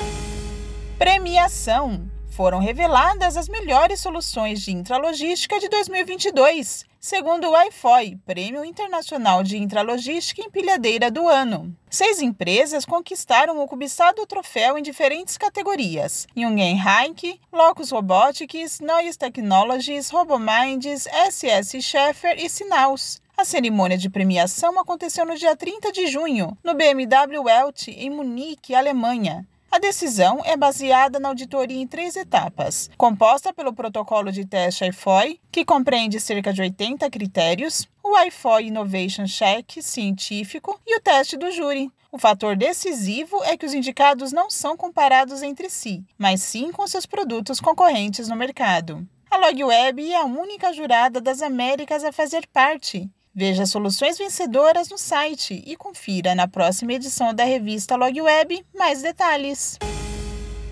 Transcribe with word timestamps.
Premiação 1.00 2.07
foram 2.38 2.60
reveladas 2.60 3.36
as 3.36 3.50
melhores 3.50 4.00
soluções 4.00 4.62
de 4.62 4.72
intralogística 4.72 5.60
de 5.60 5.68
2022, 5.70 6.86
segundo 7.00 7.50
o 7.50 7.62
IFOI, 7.64 8.16
Prêmio 8.28 8.64
Internacional 8.64 9.42
de 9.42 9.58
Intralogística 9.58 10.44
Empilhadeira 10.44 11.10
do 11.10 11.28
Ano. 11.28 11.76
Seis 11.90 12.22
empresas 12.22 12.86
conquistaram 12.86 13.60
o 13.60 13.68
cobiçado 13.68 14.24
troféu 14.28 14.78
em 14.78 14.84
diferentes 14.84 15.36
categorias: 15.36 16.28
Jungen 16.36 16.80
Heinck, 16.80 17.42
Locus 17.52 17.90
Robotics, 17.90 18.82
Noise 18.82 19.18
Technologies, 19.18 20.12
Robominds, 20.12 21.08
SS 21.32 21.82
Scheffer 21.82 22.36
e 22.38 22.48
Sinaus. 22.48 23.20
A 23.36 23.44
cerimônia 23.46 23.98
de 23.98 24.12
premiação 24.12 24.80
aconteceu 24.80 25.26
no 25.26 25.36
dia 25.36 25.56
30 25.56 25.92
de 25.92 26.06
junho, 26.06 26.56
no 26.64 26.76
BMW 26.76 27.42
Welt, 27.42 27.88
em 27.88 28.12
Munique, 28.12 28.76
Alemanha. 28.76 29.44
A 29.70 29.80
decisão 29.80 30.42
é 30.46 30.56
baseada 30.56 31.20
na 31.20 31.30
auditoria 31.30 31.82
em 31.82 31.86
três 31.86 32.16
etapas, 32.16 32.90
composta 32.98 33.54
pelo 33.54 33.74
protocolo 33.74 34.32
de 34.32 34.46
teste 34.46 34.86
IFOI, 34.86 35.40
que 35.52 35.66
compreende 35.66 36.20
cerca 36.20 36.54
de 36.54 36.62
80 36.62 37.10
critérios, 37.10 37.88
o 38.04 38.18
IFOI 38.18 38.68
Innovation 38.68 39.26
Check 39.26 39.82
científico 39.82 40.80
e 40.88 40.98
o 40.98 41.02
teste 41.02 41.36
do 41.38 41.52
júri. 41.52 41.92
O 42.10 42.18
fator 42.18 42.56
decisivo 42.56 43.44
é 43.44 43.58
que 43.58 43.66
os 43.66 43.74
indicados 43.74 44.32
não 44.32 44.50
são 44.50 44.78
comparados 44.78 45.44
entre 45.44 45.70
si, 45.70 46.04
mas 46.18 46.42
sim 46.42 46.72
com 46.72 46.88
seus 46.88 47.06
produtos 47.06 47.60
concorrentes 47.60 48.30
no 48.30 48.36
mercado. 48.36 49.06
A 49.30 49.38
LogWeb 49.38 50.12
é 50.12 50.16
a 50.16 50.26
única 50.26 50.72
jurada 50.72 51.20
das 51.20 51.42
Américas 51.42 52.06
a 52.06 52.14
fazer 52.14 52.48
parte, 52.48 53.10
Veja 53.40 53.68
soluções 53.68 54.18
vencedoras 54.18 54.90
no 54.90 54.98
site 54.98 55.62
e 55.64 55.76
confira 55.76 56.34
na 56.34 56.48
próxima 56.48 56.94
edição 56.94 57.36
da 57.36 57.44
revista 57.44 57.96
Log 57.96 58.20
Web 58.20 58.66
mais 58.74 59.04
detalhes. 59.04 59.78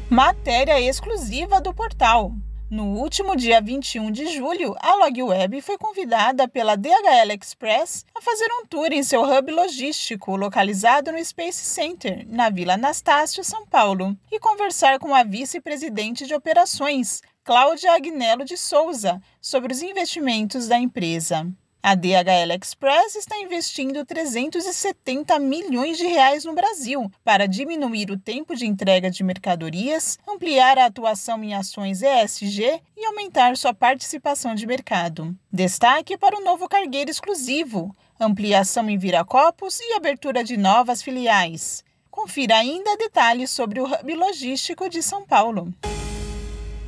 Matéria 0.10 0.82
exclusiva 0.82 1.62
do 1.62 1.72
portal. 1.76 2.32
No 2.68 2.98
último 2.98 3.36
dia 3.36 3.62
21 3.62 4.10
de 4.10 4.30
julho, 4.30 4.76
a 4.80 4.96
LogWeb 4.96 5.62
foi 5.62 5.78
convidada 5.78 6.48
pela 6.48 6.76
DHL 6.76 7.38
Express 7.40 8.04
a 8.16 8.20
fazer 8.20 8.48
um 8.60 8.66
tour 8.66 8.92
em 8.92 9.04
seu 9.04 9.22
hub 9.22 9.52
logístico 9.52 10.36
localizado 10.36 11.12
no 11.12 11.24
Space 11.24 11.64
Center, 11.64 12.26
na 12.28 12.50
Vila 12.50 12.74
Anastácio, 12.74 13.44
São 13.44 13.68
Paulo, 13.68 14.18
e 14.32 14.40
conversar 14.40 14.98
com 14.98 15.14
a 15.14 15.24
vice-presidente 15.24 16.26
de 16.26 16.34
operações, 16.34 17.22
Cláudia 17.44 17.94
Agnello 17.94 18.44
de 18.44 18.58
Souza, 18.58 19.22
sobre 19.40 19.72
os 19.72 19.84
investimentos 19.84 20.68
da 20.68 20.80
empresa. 20.80 21.48
A 21.88 21.94
DHL 21.94 22.52
Express 22.60 23.16
está 23.16 23.38
investindo 23.38 24.04
370 24.04 25.38
milhões 25.38 26.00
de 26.00 26.08
reais 26.08 26.44
no 26.44 26.56
Brasil 26.56 27.12
para 27.24 27.48
diminuir 27.48 28.10
o 28.10 28.18
tempo 28.18 28.56
de 28.56 28.66
entrega 28.66 29.12
de 29.12 29.24
mercadorias, 29.24 30.18
ampliar 30.28 30.80
a 30.80 30.88
atuação 30.88 31.44
em 31.44 31.54
ações 31.54 32.02
ESG 32.02 32.82
e 32.98 33.06
aumentar 33.06 33.56
sua 33.56 33.72
participação 33.72 34.56
de 34.56 34.66
mercado. 34.66 35.38
Destaque 35.54 36.18
para 36.18 36.36
o 36.36 36.44
novo 36.44 36.68
cargueiro 36.68 37.12
exclusivo, 37.12 37.96
ampliação 38.20 38.90
em 38.90 38.98
Viracopos 38.98 39.80
e 39.80 39.94
abertura 39.94 40.44
de 40.44 40.58
novas 40.58 41.04
filiais. 41.04 41.84
Confira 42.10 42.58
ainda 42.58 42.98
detalhes 42.98 43.52
sobre 43.52 43.80
o 43.80 43.86
hub 43.86 44.16
logístico 44.16 44.90
de 44.90 45.04
São 45.04 45.24
Paulo. 45.24 45.72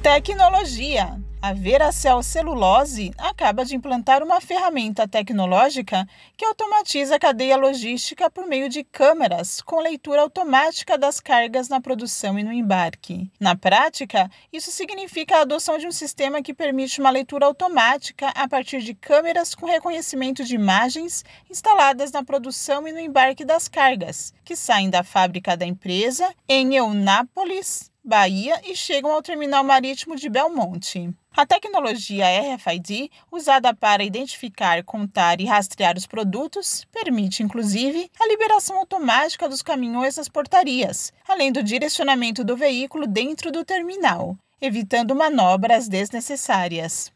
Tecnologia. 0.01 1.21
A 1.39 1.53
Veracel 1.53 2.23
Celulose 2.23 3.13
acaba 3.15 3.63
de 3.63 3.75
implantar 3.75 4.23
uma 4.23 4.41
ferramenta 4.41 5.07
tecnológica 5.07 6.07
que 6.35 6.43
automatiza 6.43 7.15
a 7.15 7.19
cadeia 7.19 7.55
logística 7.55 8.27
por 8.27 8.47
meio 8.47 8.67
de 8.67 8.83
câmeras 8.83 9.61
com 9.61 9.79
leitura 9.79 10.21
automática 10.21 10.97
das 10.97 11.19
cargas 11.19 11.69
na 11.69 11.79
produção 11.79 12.39
e 12.39 12.43
no 12.43 12.51
embarque. 12.51 13.29
Na 13.39 13.55
prática, 13.55 14.29
isso 14.51 14.71
significa 14.71 15.37
a 15.37 15.41
adoção 15.41 15.77
de 15.77 15.85
um 15.85 15.91
sistema 15.91 16.41
que 16.41 16.55
permite 16.55 16.99
uma 16.99 17.11
leitura 17.11 17.45
automática 17.45 18.29
a 18.29 18.47
partir 18.47 18.81
de 18.81 18.95
câmeras 18.95 19.53
com 19.53 19.67
reconhecimento 19.67 20.43
de 20.43 20.55
imagens 20.55 21.23
instaladas 21.49 22.11
na 22.11 22.23
produção 22.23 22.87
e 22.87 22.91
no 22.91 22.99
embarque 22.99 23.45
das 23.45 23.67
cargas, 23.67 24.33
que 24.43 24.55
saem 24.55 24.89
da 24.89 25.03
fábrica 25.03 25.55
da 25.55 25.67
empresa 25.67 26.33
em 26.49 26.75
Eunápolis, 26.75 27.91
Bahia 28.07 28.61
e 28.63 28.73
chegam 28.73 29.11
ao 29.11 29.21
terminal 29.21 29.65
marítimo 29.65 30.15
de 30.15 30.29
Belmonte. 30.29 31.13
A 31.35 31.45
tecnologia 31.45 32.23
RFID, 32.55 33.11
usada 33.29 33.75
para 33.75 34.01
identificar, 34.01 34.81
contar 34.85 35.41
e 35.41 35.45
rastrear 35.45 35.97
os 35.97 36.07
produtos, 36.07 36.85
permite, 36.89 37.43
inclusive, 37.43 38.09
a 38.17 38.25
liberação 38.29 38.77
automática 38.77 39.49
dos 39.49 39.61
caminhões 39.61 40.15
nas 40.15 40.29
portarias, 40.29 41.11
além 41.27 41.51
do 41.51 41.61
direcionamento 41.61 42.45
do 42.45 42.55
veículo 42.55 43.05
dentro 43.05 43.51
do 43.51 43.65
terminal, 43.65 44.37
evitando 44.61 45.13
manobras 45.13 45.89
desnecessárias. 45.89 47.11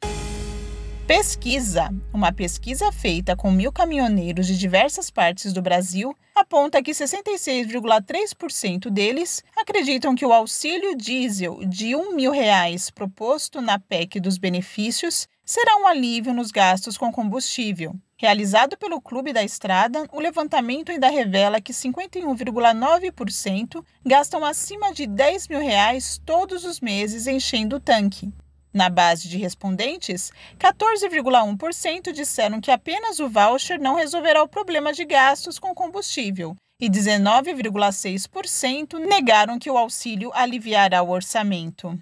Pesquisa. 1.08 1.90
Uma 2.14 2.34
pesquisa 2.34 2.92
feita 2.92 3.34
com 3.34 3.50
mil 3.50 3.72
caminhoneiros 3.72 4.46
de 4.46 4.58
diversas 4.58 5.10
partes 5.10 5.54
do 5.54 5.62
Brasil 5.62 6.14
aponta 6.52 6.84
que 6.84 6.92
66,3% 6.92 8.90
deles 8.90 9.42
acreditam 9.56 10.14
que 10.14 10.26
o 10.26 10.34
auxílio 10.34 10.98
diesel 10.98 11.62
de 11.66 11.96
um 11.96 12.14
mil 12.14 12.30
reais 12.30 12.90
proposto 12.90 13.62
na 13.62 13.80
PEC 13.80 14.20
dos 14.20 14.38
benefícios 14.38 15.30
será 15.46 15.78
um 15.78 15.88
alívio 15.88 16.34
nos 16.34 16.52
gastos 16.52 16.98
com 16.98 17.10
combustível. 17.10 17.96
Realizado 18.18 18.78
pelo 18.78 19.00
Clube 19.00 19.32
da 19.32 19.42
Estrada, 19.42 20.06
o 20.12 20.20
levantamento 20.20 20.92
ainda 20.92 21.10
revela 21.10 21.62
que 21.62 21.72
51,9% 21.72 23.82
gastam 24.06 24.44
acima 24.44 24.94
de 24.94 25.08
10 25.08 25.48
mil 25.48 25.60
reais 25.60 26.22
todos 26.26 26.66
os 26.66 26.82
meses 26.82 27.28
enchendo 27.28 27.78
o 27.78 27.80
tanque. 27.80 28.30
Na 28.74 28.90
base 28.90 29.28
de 29.28 29.38
respondentes, 29.38 30.32
14,1% 30.58 32.14
disseram 32.14 32.62
que 32.62 32.72
apenas 32.72 33.20
o 33.20 33.30
voucher 33.30 33.78
não 33.80 33.96
resolverá 33.96 34.42
o 34.42 34.48
problema 34.48 34.94
de 34.94 35.04
gastos 35.04 35.60
com 35.60 35.76
combustível 35.76 36.56
e 36.80 36.90
19,6% 36.90 38.98
negaram 38.98 39.60
que 39.60 39.70
o 39.70 39.78
auxílio 39.78 40.32
aliviará 40.34 41.04
o 41.04 41.12
orçamento. 41.12 42.00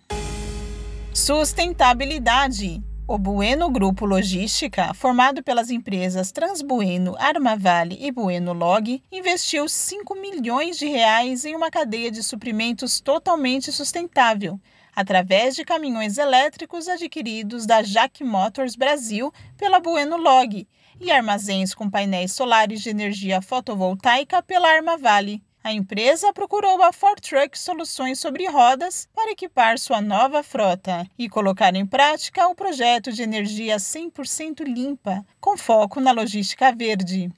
Sustentabilidade. 1.14 2.82
O 3.06 3.18
Bueno 3.18 3.70
Grupo 3.72 4.06
Logística, 4.06 4.94
formado 4.94 5.44
pelas 5.44 5.70
empresas 5.72 6.32
Transbueno, 6.32 7.16
Armavale 7.18 7.98
e 8.00 8.12
Bueno 8.12 8.54
Log, 8.54 9.02
investiu 9.12 9.68
5 9.68 10.14
milhões 10.14 10.78
de 10.78 10.86
reais 10.86 11.44
em 11.44 11.56
uma 11.56 11.72
cadeia 11.72 12.12
de 12.12 12.22
suprimentos 12.22 13.02
totalmente 13.02 13.72
sustentável, 13.72 14.62
através 15.00 15.56
de 15.56 15.64
caminhões 15.64 16.18
elétricos 16.18 16.90
adquiridos 16.90 17.66
da 17.66 17.82
Jack 17.82 18.22
Motors 18.22 18.76
Brasil 18.76 19.32
pela 19.58 19.80
Bueno 19.80 20.18
Log 20.18 20.68
e 21.00 21.10
armazéns 21.10 21.74
com 21.74 21.90
painéis 21.90 22.34
solares 22.34 22.82
de 22.82 22.90
energia 22.90 23.42
fotovoltaica 23.42 24.44
pela 24.44 24.68
Armavale. 24.68 25.42
A 25.64 25.72
empresa 25.72 26.34
procurou 26.34 26.84
a 26.84 26.92
Ford 26.92 27.22
Truck 27.22 27.58
Soluções 27.58 28.20
sobre 28.20 28.46
Rodas 28.50 29.08
para 29.16 29.32
equipar 29.32 29.80
sua 29.80 30.02
nova 30.02 30.44
frota 30.44 31.08
e 31.18 31.30
colocar 31.30 31.74
em 31.76 31.86
prática 31.86 32.50
o 32.50 32.56
projeto 32.56 33.10
de 33.10 33.24
energia 33.24 33.78
100% 33.78 34.66
limpa, 34.66 35.26
com 35.40 35.56
foco 35.56 36.02
na 36.02 36.12
logística 36.12 36.74
verde. 36.74 37.30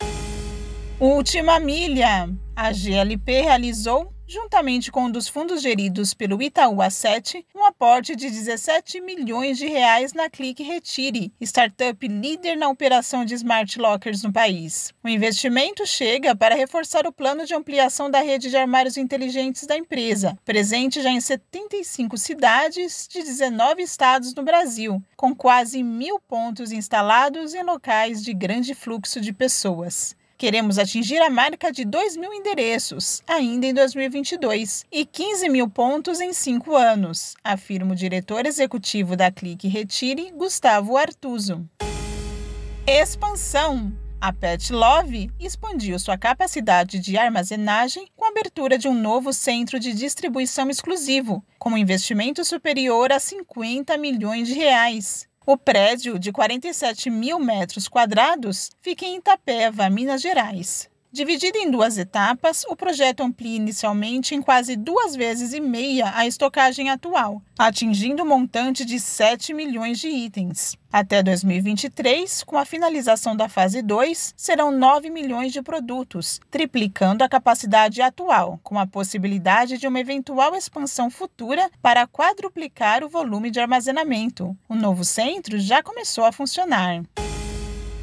Última 1.00 1.60
milha! 1.60 2.28
A 2.56 2.72
GLP 2.72 3.42
realizou 3.42 4.12
juntamente 4.32 4.94
com 4.94 5.04
um 5.04 5.12
dos 5.12 5.28
fundos 5.28 5.62
geridos 5.62 6.14
pelo 6.14 6.42
Itaú 6.42 6.78
A7, 6.78 7.44
um 7.54 7.66
aporte 7.66 8.16
de 8.16 8.30
17 8.30 9.02
milhões 9.02 9.58
de 9.58 9.68
reais 9.68 10.14
na 10.14 10.30
Clique 10.30 10.64
Retire, 10.64 11.34
startup 11.42 12.08
líder 12.08 12.56
na 12.56 12.70
operação 12.70 13.26
de 13.26 13.34
smart 13.34 13.78
lockers 13.78 14.24
no 14.24 14.32
país. 14.32 14.94
O 15.04 15.10
investimento 15.10 15.86
chega 15.86 16.34
para 16.34 16.56
reforçar 16.56 17.06
o 17.06 17.12
plano 17.12 17.46
de 17.46 17.54
ampliação 17.54 18.10
da 18.10 18.22
rede 18.22 18.50
de 18.50 18.56
armários 18.56 18.96
inteligentes 18.96 19.68
da 19.68 19.76
empresa, 19.76 20.40
presente 20.46 21.02
já 21.02 21.10
em 21.10 21.20
75 21.20 22.18
cidades 22.18 23.10
de 23.12 23.22
19 23.24 23.84
estados 23.84 24.34
no 24.34 24.44
Brasil, 24.44 25.04
com 25.18 25.36
quase 25.36 25.84
mil 25.84 26.22
pontos 26.22 26.72
instalados 26.72 27.54
em 27.54 27.64
locais 27.64 28.24
de 28.24 28.34
grande 28.34 28.74
fluxo 28.74 29.20
de 29.20 29.34
pessoas. 29.34 30.16
Queremos 30.42 30.80
atingir 30.80 31.22
a 31.22 31.30
marca 31.30 31.72
de 31.72 31.86
2 31.86 32.18
mil 32.18 32.34
endereços, 32.34 33.22
ainda 33.28 33.68
em 33.68 33.76
2022, 33.76 34.88
e 34.92 35.06
15 35.06 35.48
mil 35.48 35.70
pontos 35.70 36.20
em 36.20 36.34
cinco 36.34 36.76
anos, 36.76 37.36
afirma 37.44 37.94
o 37.94 37.96
diretor 37.96 38.48
executivo 38.48 39.16
da 39.16 39.30
Clique 39.30 39.68
Retire, 39.68 40.32
Gustavo 40.32 40.98
Artuso. 40.98 41.64
Expansão. 42.88 43.94
A 44.20 44.34
Pet 44.34 44.74
Love 44.74 45.30
expandiu 45.40 46.00
sua 46.00 46.18
capacidade 46.18 46.98
de 46.98 47.18
armazenagem 47.20 48.08
com 48.16 48.26
a 48.26 48.30
abertura 48.30 48.80
de 48.80 48.88
um 48.88 48.96
novo 48.96 49.32
centro 49.34 49.80
de 49.80 49.94
distribuição 49.94 50.72
exclusivo, 50.72 51.46
com 51.60 51.70
um 51.70 51.78
investimento 51.78 52.44
superior 52.44 53.12
a 53.12 53.20
50 53.20 53.96
milhões 53.96 54.48
de 54.48 54.56
reais. 54.56 55.30
O 55.44 55.58
prédio, 55.58 56.20
de 56.20 56.32
47 56.32 57.10
mil 57.10 57.40
metros 57.40 57.88
quadrados, 57.88 58.70
fica 58.80 59.06
em 59.06 59.18
Itapeva, 59.18 59.90
Minas 59.90 60.22
Gerais. 60.22 60.91
Dividido 61.14 61.58
em 61.58 61.70
duas 61.70 61.98
etapas, 61.98 62.64
o 62.70 62.76
projeto 62.76 63.22
amplia 63.22 63.58
inicialmente 63.58 64.34
em 64.34 64.42
quase 64.42 64.78
duas 64.78 65.14
vezes 65.14 65.52
e 65.52 65.60
meia 65.60 66.14
a 66.16 66.26
estocagem 66.26 66.90
atual, 66.90 67.42
atingindo 67.60 68.24
o 68.24 68.26
um 68.26 68.30
montante 68.30 68.86
de 68.86 68.98
7 68.98 69.54
milhões 69.54 70.00
de 70.00 70.08
itens. 70.08 70.78
Até 70.90 71.22
2023, 71.22 72.46
com 72.46 72.58
a 72.58 72.64
finalização 72.64 73.36
da 73.36 73.50
fase 73.50 73.82
2, 73.82 74.34
serão 74.38 74.72
9 74.72 75.10
milhões 75.10 75.52
de 75.52 75.62
produtos, 75.62 76.40
triplicando 76.50 77.26
a 77.26 77.30
capacidade 77.30 78.02
atual, 78.02 78.58
com 78.64 78.80
a 78.80 78.88
possibilidade 78.88 79.78
de 79.78 79.88
uma 79.88 80.00
eventual 80.00 80.56
expansão 80.56 81.10
futura 81.10 81.70
para 81.82 82.08
quadruplicar 82.08 83.04
o 83.04 83.10
volume 83.10 83.52
de 83.52 83.60
armazenamento. 83.60 84.56
O 84.70 84.76
novo 84.76 85.04
centro 85.04 85.60
já 85.60 85.84
começou 85.84 86.24
a 86.24 86.32
funcionar. 86.32 87.04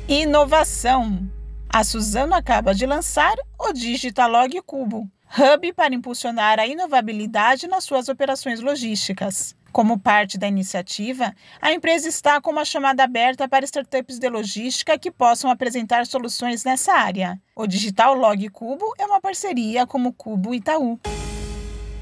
Inovação 0.06 1.37
a 1.72 1.84
Suzano 1.84 2.34
acaba 2.34 2.74
de 2.74 2.86
lançar 2.86 3.36
o 3.58 3.72
Digitalog 3.72 4.60
Cubo, 4.62 5.08
hub 5.38 5.72
para 5.74 5.94
impulsionar 5.94 6.58
a 6.58 6.66
inovabilidade 6.66 7.68
nas 7.68 7.84
suas 7.84 8.08
operações 8.08 8.60
logísticas. 8.60 9.54
Como 9.70 9.98
parte 9.98 10.38
da 10.38 10.48
iniciativa, 10.48 11.34
a 11.60 11.72
empresa 11.72 12.08
está 12.08 12.40
com 12.40 12.50
uma 12.50 12.64
chamada 12.64 13.04
aberta 13.04 13.46
para 13.46 13.66
startups 13.66 14.18
de 14.18 14.28
logística 14.28 14.98
que 14.98 15.10
possam 15.10 15.50
apresentar 15.50 16.06
soluções 16.06 16.64
nessa 16.64 16.94
área. 16.94 17.38
O 17.54 17.66
Digital 17.66 18.14
Log 18.14 18.48
Cubo 18.48 18.94
é 18.98 19.04
uma 19.04 19.20
parceria 19.20 19.86
com 19.86 20.02
o 20.02 20.12
Cubo 20.12 20.54
Itaú. 20.54 20.98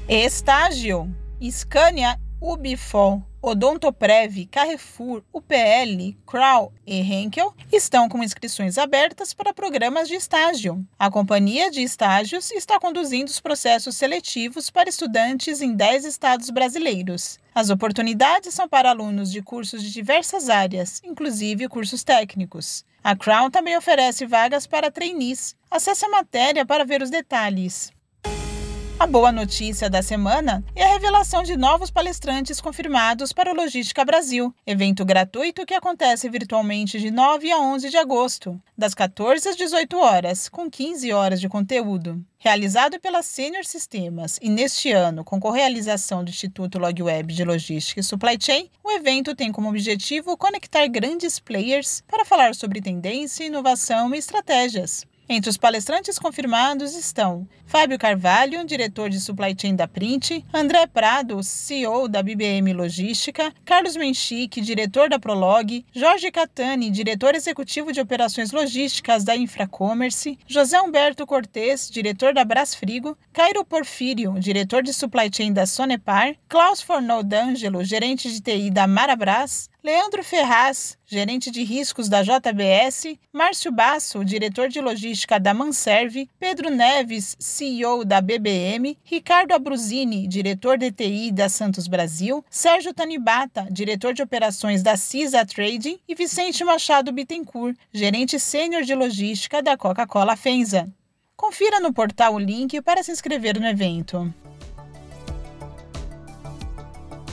Estágio: 0.07 1.13
Scania 1.51 2.17
Ubifol, 2.39 3.21
Odontoprev, 3.47 4.45
Carrefour, 4.51 5.23
UPL, 5.31 6.17
Kroll 6.25 6.73
e 6.85 6.99
Henkel 6.99 7.53
estão 7.71 8.09
com 8.09 8.21
inscrições 8.21 8.77
abertas 8.77 9.33
para 9.33 9.53
programas 9.53 10.09
de 10.09 10.15
estágio. 10.15 10.85
A 10.99 11.09
companhia 11.09 11.71
de 11.71 11.81
estágios 11.81 12.51
está 12.51 12.77
conduzindo 12.77 13.29
os 13.29 13.39
processos 13.39 13.95
seletivos 13.95 14.69
para 14.69 14.89
estudantes 14.89 15.61
em 15.61 15.73
10 15.73 16.03
estados 16.03 16.49
brasileiros. 16.49 17.39
As 17.55 17.69
oportunidades 17.69 18.53
são 18.53 18.67
para 18.67 18.89
alunos 18.89 19.31
de 19.31 19.41
cursos 19.41 19.81
de 19.81 19.93
diversas 19.93 20.49
áreas, 20.49 21.01
inclusive 21.05 21.69
cursos 21.69 22.03
técnicos. 22.03 22.83
A 23.01 23.15
Crown 23.15 23.49
também 23.49 23.77
oferece 23.77 24.25
vagas 24.25 24.67
para 24.67 24.91
trainees. 24.91 25.55
Acesse 25.71 26.03
a 26.03 26.09
matéria 26.09 26.65
para 26.65 26.83
ver 26.83 27.01
os 27.01 27.09
detalhes. 27.09 27.95
A 28.99 29.05
boa 29.05 29.31
notícia 29.31 29.91
da 29.91 30.01
semana 30.01 30.63
é 30.75 30.83
a 30.83 30.93
revelação 30.93 31.43
de 31.43 31.55
novos 31.55 31.91
palestrantes 31.91 32.59
confirmados 32.59 33.31
para 33.31 33.51
o 33.51 33.55
Logística 33.55 34.03
Brasil, 34.03 34.51
evento 34.65 35.05
gratuito 35.05 35.67
que 35.67 35.75
acontece 35.75 36.27
virtualmente 36.27 36.99
de 36.99 37.11
9 37.11 37.51
a 37.51 37.59
11 37.59 37.91
de 37.91 37.97
agosto, 37.97 38.59
das 38.75 38.95
14 38.95 39.49
às 39.49 39.55
18 39.55 39.95
horas, 39.99 40.49
com 40.49 40.67
15 40.67 41.13
horas 41.13 41.39
de 41.39 41.47
conteúdo. 41.47 42.19
Realizado 42.39 42.99
pela 42.99 43.21
Senior 43.21 43.65
Sistemas 43.65 44.39
e 44.41 44.49
neste 44.49 44.91
ano 44.91 45.23
com 45.23 45.39
correalização 45.39 46.23
do 46.23 46.31
Instituto 46.31 46.79
LogWeb 46.79 47.31
de 47.31 47.43
Logística 47.43 47.99
e 47.99 48.03
Supply 48.03 48.35
Chain, 48.41 48.67
o 48.83 48.89
evento 48.89 49.35
tem 49.35 49.51
como 49.51 49.69
objetivo 49.69 50.35
conectar 50.35 50.87
grandes 50.87 51.37
players 51.37 52.01
para 52.07 52.25
falar 52.25 52.55
sobre 52.55 52.81
tendência, 52.81 53.45
inovação 53.45 54.15
e 54.15 54.17
estratégias. 54.17 55.05
Entre 55.29 55.49
os 55.49 55.57
palestrantes 55.57 56.17
confirmados 56.17 56.95
estão 56.95 57.45
Fábio 57.65 57.99
Carvalho, 57.99 58.65
diretor 58.65 59.09
de 59.09 59.19
supply 59.19 59.53
chain 59.59 59.75
da 59.75 59.85
Print, 59.85 60.45
André 60.53 60.87
Prado, 60.87 61.43
CEO 61.43 62.07
da 62.07 62.23
BBM 62.23 62.71
Logística, 62.71 63.53
Carlos 63.65 63.97
Menchique, 63.97 64.61
diretor 64.61 65.09
da 65.09 65.19
Prolog, 65.19 65.85
Jorge 65.93 66.31
Catani, 66.31 66.89
diretor 66.89 67.35
executivo 67.35 67.91
de 67.91 67.99
operações 67.99 68.53
logísticas 68.53 69.25
da 69.25 69.35
Infracommerce, 69.35 70.39
José 70.47 70.79
Humberto 70.79 71.27
Cortes, 71.27 71.91
diretor 71.91 72.33
da 72.33 72.45
Brasfrigo, 72.45 73.17
Cairo 73.33 73.65
Porfírio, 73.65 74.39
diretor 74.39 74.81
de 74.81 74.93
supply 74.93 75.29
chain 75.29 75.51
da 75.51 75.65
Sonepar, 75.65 76.35
Klaus 76.47 76.81
Fornol 76.81 77.21
D'Angelo, 77.21 77.83
gerente 77.83 78.31
de 78.31 78.39
TI 78.39 78.71
da 78.71 78.87
Marabras, 78.87 79.69
Leandro 79.83 80.23
Ferraz, 80.23 80.97
gerente 81.05 81.51
de 81.51 81.63
riscos 81.63 82.09
da 82.09 82.23
JBS, 82.23 83.15
Márcio 83.31 83.71
Basso, 83.71 84.25
diretor 84.25 84.69
de 84.69 84.81
logística 84.81 85.39
da 85.39 85.53
Manserve, 85.53 86.27
Pedro 86.39 86.71
Neves, 86.71 87.37
CEO 87.39 88.03
da 88.03 88.19
BBM, 88.19 88.97
Ricardo 89.03 89.53
Abruzini, 89.53 90.27
diretor 90.27 90.79
de 90.79 90.91
TI 90.91 91.31
da 91.31 91.47
Santos 91.47 91.87
Brasil, 91.87 92.43
Sérgio 92.49 92.91
Tanibata, 92.91 93.67
diretor 93.69 94.15
de 94.15 94.23
operações 94.23 94.81
da 94.81 94.97
CISA 94.97 95.45
Trading 95.45 95.99
e 96.07 96.15
Vicente 96.15 96.63
Machado 96.63 97.11
Bittencourt, 97.11 97.77
gerente 97.93 98.39
sênior 98.39 98.81
de 98.81 98.95
logística 98.95 99.61
da 99.61 99.77
Coca-Cola 99.77 100.35
Fenza. 100.35 100.91
Confira 101.35 101.79
no 101.79 101.93
portal 101.93 102.33
o 102.33 102.39
link 102.39 102.81
para 102.81 103.03
se 103.03 103.11
inscrever 103.11 103.59
no 103.59 103.67
evento. 103.67 104.33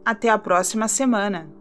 Até 0.05 0.29
a 0.29 0.39
próxima 0.39 0.87
semana! 0.87 1.56